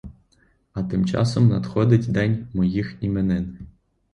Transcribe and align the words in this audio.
А 0.73 0.81
тим 0.83 1.05
часом 1.05 1.49
надходить 1.49 2.11
день 2.11 2.47
моїх 2.53 2.95
іменин. 3.01 3.57